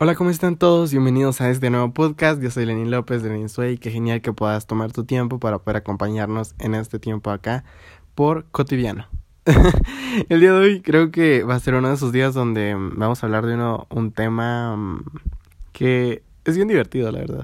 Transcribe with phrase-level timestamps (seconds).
[0.00, 0.90] Hola, ¿cómo están todos?
[0.90, 2.42] Bienvenidos a este nuevo podcast.
[2.42, 3.78] Yo soy Lenín López de Lenin Sway.
[3.78, 7.64] Qué genial que puedas tomar tu tiempo para poder acompañarnos en este tiempo acá
[8.16, 9.06] por cotidiano.
[10.28, 12.98] El día de hoy creo que va a ser uno de esos días donde mm,
[12.98, 15.04] vamos a hablar de uno, un tema mm,
[15.72, 17.42] que es bien divertido, la verdad.